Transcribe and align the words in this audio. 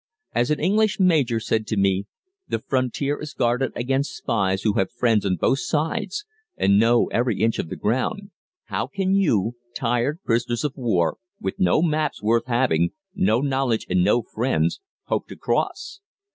As 0.33 0.49
an 0.49 0.59
English 0.59 0.99
major 0.99 1.39
said 1.39 1.67
to 1.67 1.77
me, 1.77 2.07
"The 2.47 2.57
frontier 2.57 3.19
is 3.21 3.35
guarded 3.35 3.71
against 3.75 4.15
spies 4.17 4.63
who 4.63 4.73
have 4.79 4.89
friends 4.91 5.27
on 5.27 5.35
both 5.35 5.59
sides 5.59 6.25
and 6.57 6.79
know 6.79 7.05
every 7.11 7.39
inch 7.41 7.59
of 7.59 7.69
the 7.69 7.75
ground; 7.75 8.31
how 8.63 8.87
can 8.87 9.13
you, 9.13 9.57
tired 9.75 10.23
prisoners 10.23 10.63
of 10.63 10.73
war, 10.75 11.17
with 11.39 11.59
no 11.59 11.83
maps 11.83 12.19
worth 12.19 12.47
having 12.47 12.93
no 13.13 13.41
knowledge 13.41 13.85
and 13.91 14.03
no 14.03 14.23
friends 14.23 14.81
hope 15.03 15.27
to 15.27 15.35
cross?" 15.35 15.99